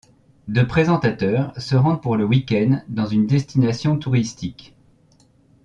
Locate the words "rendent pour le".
1.75-2.25